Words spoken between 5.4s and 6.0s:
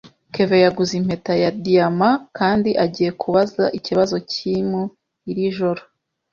joro.